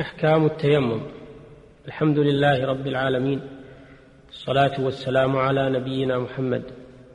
إحكام 0.00 0.46
التيمم. 0.46 1.00
الحمد 1.86 2.18
لله 2.18 2.66
رب 2.66 2.86
العالمين. 2.86 3.40
الصلاة 4.30 4.84
والسلام 4.84 5.36
على 5.36 5.70
نبينا 5.70 6.18
محمد 6.18 6.62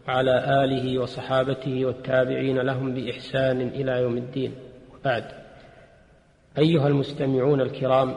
وعلى 0.07 0.63
آله 0.63 0.99
وصحابته 0.99 1.85
والتابعين 1.85 2.59
لهم 2.59 2.93
بإحسان 2.93 3.61
إلى 3.61 3.91
يوم 3.91 4.17
الدين. 4.17 4.55
وبعد. 4.93 5.23
أيها 6.57 6.87
المستمعون 6.87 7.61
الكرام 7.61 8.15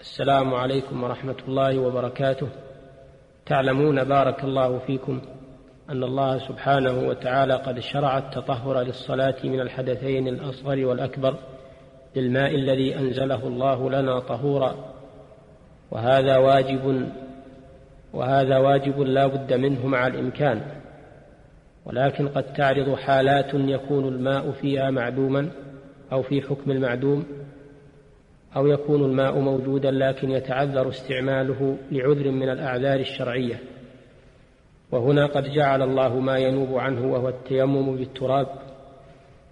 السلام 0.00 0.54
عليكم 0.54 1.02
ورحمة 1.02 1.36
الله 1.48 1.78
وبركاته. 1.78 2.48
تعلمون 3.46 4.04
بارك 4.04 4.44
الله 4.44 4.78
فيكم 4.78 5.20
أن 5.90 6.04
الله 6.04 6.38
سبحانه 6.38 7.08
وتعالى 7.08 7.54
قد 7.54 7.78
شرع 7.78 8.18
التطهر 8.18 8.80
للصلاة 8.80 9.36
من 9.44 9.60
الحدثين 9.60 10.28
الأصغر 10.28 10.86
والأكبر 10.86 11.36
بالماء 12.14 12.54
الذي 12.54 12.98
أنزله 12.98 13.48
الله 13.48 13.90
لنا 13.90 14.20
طهورا. 14.20 14.94
وهذا 15.90 16.36
واجب 16.36 17.08
وهذا 18.12 18.58
واجب 18.58 19.00
لا 19.00 19.26
بد 19.26 19.52
منه 19.52 19.86
مع 19.86 20.06
الإمكان. 20.06 20.62
ولكن 21.86 22.28
قد 22.28 22.52
تعرض 22.52 22.94
حالات 22.94 23.54
يكون 23.54 24.08
الماء 24.08 24.50
فيها 24.50 24.90
معدوما 24.90 25.50
أو 26.12 26.22
في 26.22 26.42
حكم 26.42 26.70
المعدوم 26.70 27.26
أو 28.56 28.66
يكون 28.66 29.04
الماء 29.04 29.38
موجودا 29.38 29.90
لكن 29.90 30.30
يتعذر 30.30 30.88
استعماله 30.88 31.76
لعذر 31.92 32.30
من 32.30 32.48
الأعذار 32.48 33.00
الشرعية. 33.00 33.60
وهنا 34.92 35.26
قد 35.26 35.44
جعل 35.44 35.82
الله 35.82 36.20
ما 36.20 36.38
ينوب 36.38 36.78
عنه 36.78 37.12
وهو 37.12 37.28
التيمم 37.28 37.96
بالتراب 37.96 38.46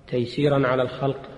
تيسيرا 0.09 0.67
على 0.67 0.83
الخلق. 0.83 1.38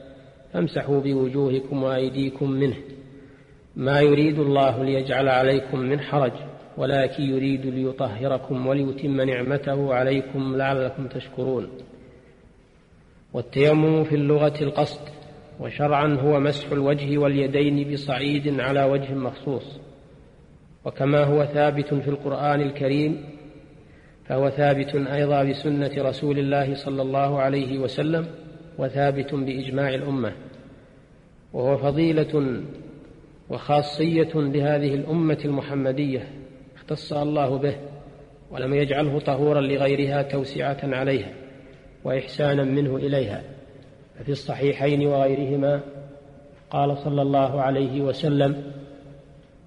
فامسحوا 0.53 1.01
بوجوهكم 1.01 1.83
وأيديكم 1.83 2.51
منه. 2.51 2.75
ما 3.75 3.99
يريد 4.01 4.39
الله 4.39 4.83
ليجعل 4.83 5.29
عليكم 5.29 5.79
من 5.79 5.99
حرج 5.99 6.31
ولكن 6.77 7.23
يريد 7.23 7.65
ليطهركم 7.65 8.67
وليتم 8.67 9.21
نعمته 9.21 9.93
عليكم 9.93 10.55
لعلكم 10.55 11.07
تشكرون. 11.07 11.69
والتيمم 13.33 14.03
في 14.03 14.15
اللغة 14.15 14.63
القصد 14.63 15.01
وشرعا 15.59 16.17
هو 16.21 16.39
مسح 16.39 16.71
الوجه 16.71 17.17
واليدين 17.17 17.93
بصعيد 17.93 18.59
على 18.59 18.83
وجه 18.83 19.13
مخصوص. 19.13 19.79
وكما 20.85 21.23
هو 21.23 21.45
ثابت 21.45 21.93
في 21.93 22.07
القرآن 22.07 22.61
الكريم 22.61 23.23
فهو 24.25 24.49
ثابت 24.49 24.95
أيضا 24.95 25.43
بسنة 25.43 25.91
رسول 25.97 26.39
الله 26.39 26.75
صلى 26.75 27.01
الله 27.01 27.39
عليه 27.39 27.79
وسلم 27.79 28.27
وثابت 28.77 29.33
بإجماع 29.33 29.89
الأمة 29.89 30.33
وهو 31.53 31.77
فضيلة 31.77 32.63
وخاصية 33.49 34.31
لهذه 34.35 34.95
الأمة 34.95 35.37
المحمدية 35.45 36.27
اختص 36.75 37.13
الله 37.13 37.57
به 37.57 37.75
ولم 38.51 38.73
يجعله 38.73 39.19
طهورا 39.19 39.61
لغيرها 39.61 40.21
توسعة 40.21 40.79
عليها 40.83 41.33
وإحسانا 42.03 42.63
منه 42.63 42.95
إليها. 42.95 43.43
ففي 44.19 44.31
الصحيحين 44.31 45.07
وغيرهما 45.07 45.81
قال 46.69 46.97
صلى 46.97 47.21
الله 47.21 47.61
عليه 47.61 48.01
وسلم 48.01 48.63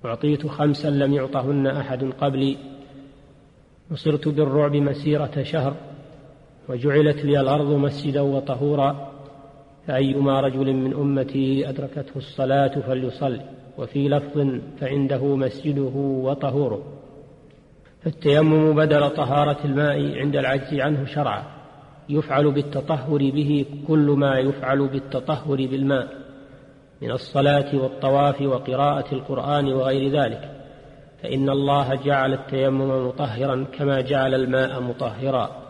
أعطيت 0.05 0.47
خمسا 0.47 0.89
لم 0.89 1.15
يعطهن 1.15 1.67
أحد 1.67 2.05
قبلي 2.05 2.57
نصرت 3.91 4.29
بالرعب 4.29 4.77
مسيرة 4.77 5.43
شهر 5.43 5.77
وجعلت 6.69 7.25
لي 7.25 7.41
الأرض 7.41 7.71
مسجدا 7.71 8.21
وطهورا 8.21 9.15
فأيما 9.87 10.41
رجل 10.41 10.73
من 10.73 10.95
أمتي 10.95 11.69
أدركته 11.69 12.17
الصلاة 12.17 12.81
فليصل 12.81 13.41
وفي 13.79 14.09
لفظ 14.09 14.61
فعنده 14.81 15.37
مسجده 15.37 15.93
وطهوره. 15.97 16.83
فالتيمم 18.03 18.75
بدل 18.75 19.11
طهارة 19.11 19.59
الماء 19.65 20.19
عند 20.19 20.37
العجز 20.37 20.75
عنه 20.75 21.05
شرعا 21.05 21.45
يفعل 22.09 22.53
بالتطهر 22.53 23.19
به 23.19 23.67
كل 23.89 24.15
ما 24.19 24.39
يفعل 24.39 24.89
بالتطهر 24.89 25.57
بالماء 25.57 26.09
من 27.03 27.11
الصلاة 27.11 27.77
والطواف 27.77 28.43
وقراءة 28.43 29.15
القرآن 29.15 29.73
وغير 29.73 30.23
ذلك. 30.23 30.51
فإن 31.23 31.51
الله 31.51 31.95
جعل 31.95 32.33
التيمم 32.33 33.07
مطهرا 33.09 33.67
كما 33.79 34.01
جعل 34.01 34.35
الماء 34.35 34.81
مطهرا. 34.81 35.64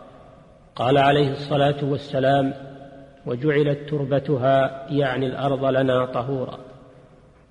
قال 0.76 0.98
عليه 0.98 1.32
الصلاة 1.32 1.84
والسلام 1.84 2.54
وجعلت 3.26 3.78
تربتها 3.88 4.86
يعني 4.90 5.26
الأرض 5.26 5.64
لنا 5.64 6.06
طهورا. 6.06 6.58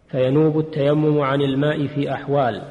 فينوب 0.07 0.59
التيمم 0.59 1.21
عن 1.21 1.41
الماء 1.41 1.87
في 1.87 2.13
أحوال. 2.13 2.61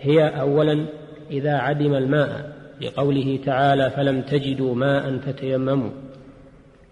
هي 0.00 0.40
اولا 0.40 0.86
إذا 1.30 1.52
عدم 1.52 1.94
الماء 1.94 2.52
لقوله 2.80 3.38
تعالى 3.44 3.90
فلم 3.90 4.22
تجدوا 4.22 4.74
ماء 4.74 5.18
فتيمموا. 5.18 5.90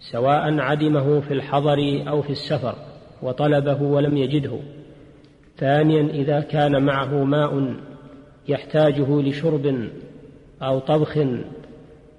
سواء 0.01 0.61
عدمه 0.61 1.21
في 1.21 1.35
الحضر 1.35 2.03
أو 2.09 2.23
في 2.23 2.31
السفر 2.31 2.75
وطلبه 3.23 3.83
ولم 3.83 4.17
يجده. 4.17 4.59
ثانيا 5.57 6.03
إذا 6.03 6.41
كان 6.41 6.83
معه 6.83 7.25
ماء 7.25 7.75
يحتاجه 8.49 9.21
لشرب 9.21 9.89
أو 10.63 10.79
طبخ 10.79 11.19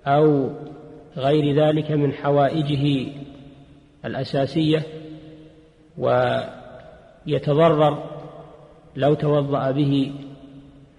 أو 0.07 0.49
غير 1.17 1.55
ذلك 1.55 1.91
من 1.91 2.13
حوائجه 2.13 3.11
الأساسية 4.05 4.83
ويتضرر 7.27 8.03
لو 8.95 9.13
توضأ 9.13 9.71
به 9.71 10.11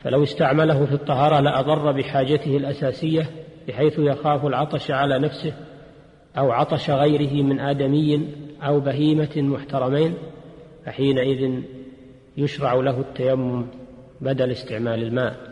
فلو 0.00 0.22
استعمله 0.22 0.86
في 0.86 0.92
الطهارة 0.92 1.40
لأضر 1.40 1.92
بحاجته 1.92 2.56
الأساسية 2.56 3.30
بحيث 3.68 3.98
يخاف 3.98 4.46
العطش 4.46 4.90
على 4.90 5.18
نفسه 5.18 5.52
أو 6.38 6.52
عطش 6.52 6.90
غيره 6.90 7.42
من 7.42 7.60
آدمي 7.60 8.28
أو 8.62 8.80
بهيمة 8.80 9.36
محترمين 9.36 10.14
فحينئذ 10.86 11.62
يشرع 12.36 12.74
له 12.74 13.00
التيمم 13.00 13.66
بدل 14.20 14.50
استعمال 14.50 15.02
الماء. 15.02 15.51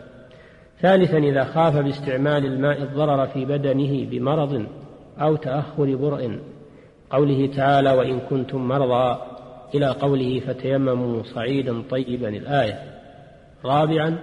ثالثا 0.81 1.17
إذا 1.17 1.43
خاف 1.43 1.77
باستعمال 1.77 2.45
الماء 2.45 2.81
الضرر 2.81 3.27
في 3.27 3.45
بدنه 3.45 4.05
بمرض 4.09 4.65
أو 5.21 5.35
تأخر 5.35 5.95
برء 5.95 6.39
قوله 7.09 7.49
تعالى 7.55 7.91
وإن 7.91 8.19
كنتم 8.19 8.67
مرضى 8.67 9.21
إلى 9.75 9.87
قوله 9.87 10.39
فتيمموا 10.39 11.23
صعيدا 11.23 11.83
طيبا 11.89 12.29
الآية. 12.29 12.79
رابعا 13.65 14.17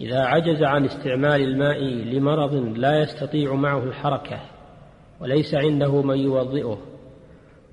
إذا 0.00 0.20
عجز 0.20 0.62
عن 0.62 0.84
استعمال 0.84 1.42
الماء 1.42 1.80
لمرض 1.82 2.54
لا 2.54 3.02
يستطيع 3.02 3.54
معه 3.54 3.84
الحركة 3.84 4.40
وليس 5.20 5.54
عنده 5.54 6.02
من 6.02 6.18
يوضئه 6.18 6.78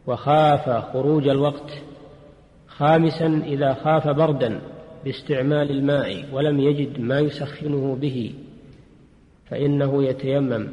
وخاف 0.08 0.70
خروج 0.70 1.28
الوقت. 1.28 1.72
خامسا 2.68 3.42
إذا 3.46 3.74
خاف 3.74 4.08
بردا 4.08 4.62
باستعمال 5.06 5.72
الماء 5.72 6.26
ولم 6.32 6.60
يجد 6.60 7.00
ما 7.00 7.20
يسخنه 7.20 7.96
به 7.96 8.34
فإنه 9.46 10.04
يتيمم 10.04 10.68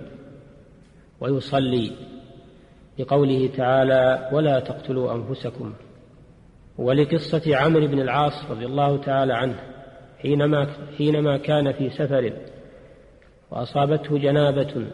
ويصلي. 1.20 1.92
لقوله 2.98 3.50
تعالى 3.56 4.30
ولا 4.32 4.60
تقتلوا 4.60 5.14
أنفسكم. 5.14 5.72
ولقصة 6.78 7.56
عمرو 7.56 7.86
بن 7.86 8.00
العاص 8.00 8.50
رضي 8.50 8.66
الله 8.66 8.96
تعالى 8.96 9.34
عنه 9.34 9.60
حينما 10.22 10.66
حينما 10.98 11.36
كان 11.36 11.72
في 11.72 11.90
سفر 11.90 12.32
وأصابته 13.50 14.18
جنابة 14.18 14.86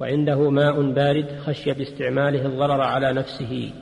وعنده 0.00 0.50
ماء 0.50 0.82
بارد 0.92 1.38
خشي 1.38 1.72
باستعماله 1.72 2.46
الضرر 2.46 2.80
على 2.80 3.12
نفسه. 3.12 3.72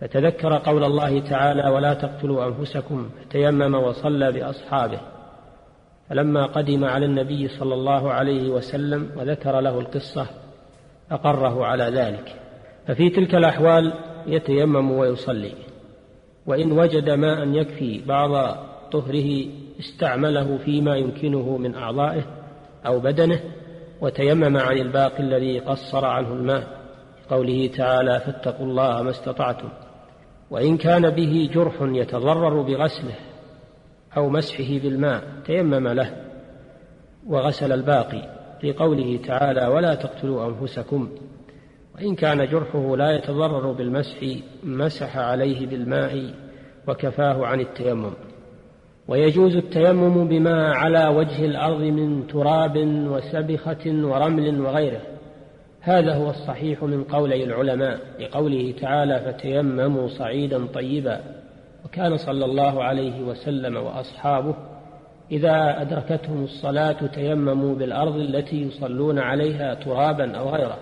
فتذكر 0.00 0.58
قول 0.58 0.84
الله 0.84 1.20
تعالى 1.20 1.68
ولا 1.68 1.94
تقتلوا 1.94 2.46
أنفسكم 2.46 3.10
فتيمم 3.20 3.74
وصلى 3.74 4.32
بأصحابه. 4.32 5.00
فلما 6.10 6.46
قدم 6.46 6.84
على 6.84 7.06
النبي 7.06 7.48
صلى 7.48 7.74
الله 7.74 8.12
عليه 8.12 8.50
وسلم 8.50 9.10
وذكر 9.16 9.60
له 9.60 9.80
القصة 9.80 10.26
أقره 11.10 11.64
على 11.64 11.84
ذلك. 11.84 12.36
ففي 12.86 13.10
تلك 13.10 13.34
الأحوال 13.34 13.92
يتيمم 14.26 14.90
ويصلي. 14.90 15.52
وإن 16.46 16.72
وجد 16.72 17.10
ماء 17.10 17.48
يكفي 17.48 18.02
بعض 18.06 18.56
طهره 18.92 19.46
استعمله 19.80 20.58
فيما 20.64 20.96
يمكنه 20.96 21.56
من 21.56 21.74
أعضائه 21.74 22.22
أو 22.86 23.00
بدنه 23.00 23.40
وتيمم 24.00 24.56
عن 24.56 24.78
الباقي 24.78 25.20
الذي 25.20 25.58
قصر 25.58 26.04
عنه 26.04 26.32
الماء. 26.32 26.78
قوله 27.30 27.70
تعالى 27.76 28.20
فاتقوا 28.20 28.66
الله 28.66 29.02
ما 29.02 29.10
استطعتم. 29.10 29.68
وإن 30.50 30.76
كان 30.76 31.10
به 31.10 31.50
جرح 31.54 31.74
يتضرر 31.80 32.62
بغسله 32.62 33.14
أو 34.16 34.28
مسحه 34.28 34.78
بالماء 34.82 35.22
تيمم 35.46 35.88
له 35.88 36.16
وغسل 37.26 37.72
الباقي 37.72 38.38
لقوله 38.64 39.20
تعالى 39.26 39.66
ولا 39.66 39.94
تقتلوا 39.94 40.46
أنفسكم. 40.46 41.08
وإن 41.94 42.14
كان 42.14 42.46
جرحه 42.46 42.96
لا 42.96 43.10
يتضرر 43.10 43.72
بالمسح 43.72 44.18
مسح 44.64 45.16
عليه 45.16 45.66
بالماء 45.66 46.34
وكفاه 46.88 47.46
عن 47.46 47.60
التيمم. 47.60 48.12
ويجوز 49.08 49.56
التيمم 49.56 50.28
بما 50.28 50.74
على 50.74 51.08
وجه 51.08 51.44
الأرض 51.44 51.80
من 51.80 52.26
تراب 52.26 52.76
وسبخة 52.86 53.86
ورمل 53.86 54.60
وغيره. 54.60 55.00
هذا 55.88 56.14
هو 56.14 56.30
الصحيح 56.30 56.82
من 56.82 57.04
قولي 57.04 57.44
العلماء 57.44 58.00
لقوله 58.20 58.74
تعالى 58.80 59.20
فتيمموا 59.20 60.08
صعيدا 60.08 60.66
طيبا 60.66 61.20
وكان 61.84 62.16
صلى 62.16 62.44
الله 62.44 62.84
عليه 62.84 63.22
وسلم 63.22 63.76
وأصحابه 63.76 64.54
إذا 65.32 65.82
أدركتهم 65.82 66.44
الصلاة 66.44 67.06
تيمموا 67.06 67.74
بالأرض 67.74 68.16
التي 68.16 68.62
يصلون 68.62 69.18
عليها 69.18 69.74
ترابا 69.74 70.36
أو 70.36 70.48
غيره 70.48 70.78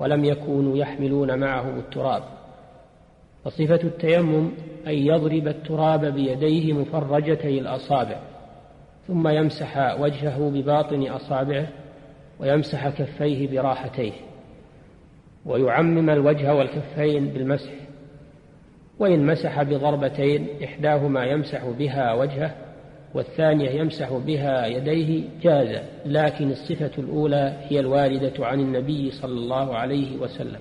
ولم 0.00 0.24
يكونوا 0.24 0.76
يحملون 0.76 1.38
معهم 1.38 1.78
التراب 1.78 2.22
وصفة 3.44 3.80
التيمم 3.84 4.50
أن 4.86 4.94
يضرب 4.94 5.48
التراب 5.48 6.04
بيديه 6.04 6.72
مفرجتي 6.72 7.58
الأصابع 7.58 8.16
ثم 9.08 9.28
يمسح 9.28 10.00
وجهه 10.00 10.50
بباطن 10.50 11.06
أصابعه 11.06 11.66
ويمسح 12.40 12.88
كفيه 12.88 13.48
براحتيه. 13.48 14.12
ويعمم 15.46 16.10
الوجه 16.10 16.54
والكفين 16.54 17.28
بالمسح 17.28 17.70
وإن 18.98 19.26
مسح 19.26 19.62
بضربتين 19.62 20.46
إحداهما 20.64 21.24
يمسح 21.24 21.64
بها 21.78 22.12
وجهه 22.12 22.54
والثانية 23.14 23.70
يمسح 23.70 24.12
بها 24.12 24.66
يديه 24.66 25.24
جاز 25.42 25.82
لكن 26.06 26.50
الصفة 26.50 26.90
الأولى 26.98 27.56
هي 27.68 27.80
الواردة 27.80 28.46
عن 28.46 28.60
النبي 28.60 29.10
صلى 29.10 29.32
الله 29.32 29.74
عليه 29.76 30.16
وسلم. 30.18 30.60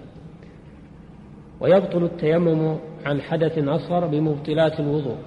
ويبطل 1.62 2.04
التيمم 2.04 2.78
عن 3.06 3.22
حدث 3.22 3.58
أصغر 3.58 4.08
بمبطلات 4.08 4.80
الوضوء 4.80 5.18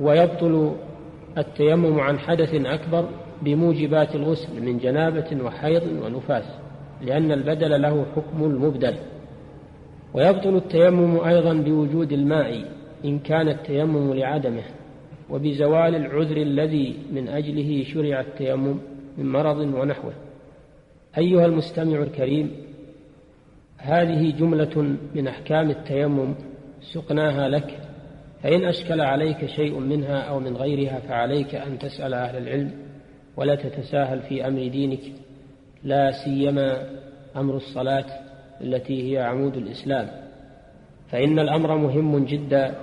ويبطل 0.00 0.76
التيمم 1.38 2.00
عن 2.00 2.18
حدث 2.18 2.54
أكبر 2.54 3.08
بموجبات 3.42 4.14
الغسل 4.14 4.62
من 4.62 4.78
جنابة 4.78 5.44
وحيض 5.44 5.82
ونفاس. 6.04 6.44
لأن 7.02 7.32
البدل 7.32 7.82
له 7.82 8.06
حكم 8.16 8.44
المبدل 8.44 8.94
ويبطل 10.14 10.56
التيمم 10.56 11.20
أيضا 11.20 11.54
بوجود 11.54 12.12
الماء 12.12 12.64
إن 13.04 13.18
كان 13.18 13.48
التيمم 13.48 14.14
لعدمه 14.14 14.62
وبزوال 15.30 15.94
العذر 15.94 16.36
الذي 16.36 16.96
من 17.12 17.28
أجله 17.28 17.84
شرع 17.84 18.20
التيمم 18.20 18.78
من 19.18 19.32
مرض 19.32 19.58
ونحوه. 19.58 20.12
أيها 21.18 21.46
المستمع 21.46 22.02
الكريم 22.02 22.50
هذه 23.78 24.30
جملة 24.30 24.96
من 25.14 25.28
أحكام 25.28 25.70
التيمم 25.70 26.34
سقناها 26.80 27.48
لك 27.48 27.80
فإن 28.42 28.64
أشكل 28.64 29.00
عليك 29.00 29.46
شيء 29.46 29.78
منها 29.78 30.20
أو 30.20 30.40
من 30.40 30.56
غيرها 30.56 30.98
فعليك 30.98 31.54
أن 31.54 31.78
تسأل 31.78 32.14
أهل 32.14 32.36
العلم 32.36 32.70
ولا 33.36 33.54
تتساهل 33.54 34.20
في 34.20 34.46
أمر 34.46 34.68
دينك. 34.68 35.00
لا 35.84 36.10
سيما 36.24 36.86
أمر 37.36 37.56
الصلاة 37.56 38.04
التي 38.60 39.12
هي 39.12 39.22
عمود 39.22 39.56
الإسلام. 39.56 40.08
فإن 41.10 41.38
الأمر 41.38 41.76
مهم 41.76 42.24
جدا 42.24 42.74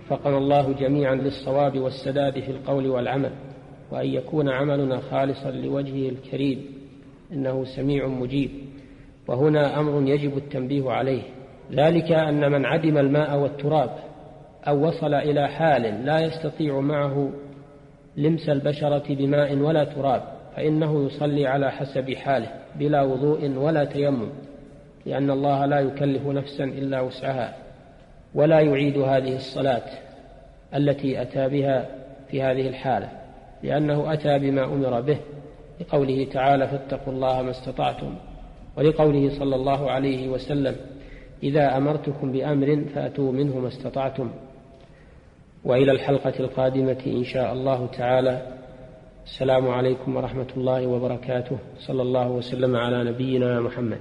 وفقنا 0.00 0.38
الله 0.38 0.72
جميعا 0.72 1.14
للصواب 1.14 1.78
والسداد 1.78 2.40
في 2.40 2.50
القول 2.50 2.86
والعمل 2.86 3.30
وأن 3.90 4.06
يكون 4.06 4.48
عملنا 4.48 5.00
خالصا 5.00 5.50
لوجهه 5.50 6.08
الكريم 6.08 6.64
إنه 7.32 7.64
سميع 7.64 8.06
مجيب. 8.06 8.50
وهنا 9.28 9.80
أمر 9.80 10.08
يجب 10.08 10.36
التنبيه 10.36 10.90
عليه. 10.90 11.22
ذلك 11.72 12.12
أن 12.12 12.52
من 12.52 12.64
عدم 12.64 12.98
الماء 12.98 13.38
والتراب 13.38 13.90
أو 14.68 14.86
وصل 14.86 15.14
إلى 15.14 15.48
حال 15.48 16.04
لا 16.04 16.20
يستطيع 16.20 16.80
معه 16.80 17.30
لمس 18.16 18.48
البشرة 18.48 19.14
بماء 19.14 19.56
ولا 19.56 19.84
تراب 19.84 20.37
فإنه 20.58 21.06
يصلي 21.06 21.46
على 21.46 21.70
حسب 21.70 22.14
حاله 22.14 22.48
بلا 22.74 23.02
وضوء 23.02 23.50
ولا 23.56 23.84
تيمم 23.84 24.28
لأن 25.06 25.30
الله 25.30 25.66
لا 25.66 25.80
يكلف 25.80 26.26
نفسا 26.26 26.64
إلا 26.64 27.00
وسعها 27.00 27.56
ولا 28.34 28.60
يعيد 28.60 28.98
هذه 28.98 29.36
الصلاة 29.36 29.82
التي 30.74 31.22
أتى 31.22 31.48
بها 31.48 31.86
في 32.30 32.42
هذه 32.42 32.68
الحالة 32.68 33.08
لأنه 33.62 34.12
أتى 34.12 34.38
بما 34.38 34.64
أمر 34.64 35.00
به 35.00 35.18
لقوله 35.80 36.24
تعالى 36.24 36.68
فاتقوا 36.68 37.12
الله 37.12 37.42
ما 37.42 37.50
استطعتم 37.50 38.14
ولقوله 38.76 39.38
صلى 39.38 39.56
الله 39.56 39.90
عليه 39.90 40.28
وسلم 40.28 40.76
إذا 41.42 41.76
أمرتكم 41.76 42.32
بأمر 42.32 42.84
فأتوا 42.94 43.32
منه 43.32 43.58
ما 43.58 43.68
استطعتم. 43.68 44.30
وإلى 45.64 45.92
الحلقة 45.92 46.34
القادمة 46.40 46.98
إن 47.06 47.24
شاء 47.24 47.52
الله 47.52 47.86
تعالى. 47.86 48.57
السلام 49.28 49.68
عليكم 49.68 50.16
ورحمة 50.16 50.46
الله 50.56 50.86
وبركاته. 50.86 51.58
صلى 51.78 52.02
الله 52.02 52.30
وسلم 52.30 52.76
على 52.76 53.04
نبينا 53.04 53.60
محمد. 53.60 54.00